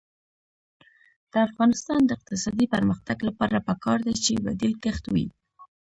د 1.31 1.33
افغانستان 1.47 1.99
د 2.05 2.09
اقتصادي 2.17 2.65
پرمختګ 2.73 3.17
لپاره 3.27 3.57
پکار 3.67 3.99
ده 4.07 4.13
چې 4.23 4.43
بدیل 4.45 4.73
کښت 4.83 5.05
وي. 5.13 5.25